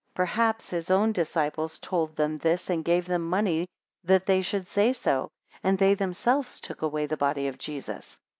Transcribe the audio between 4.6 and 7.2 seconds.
say so, and they themselves took away the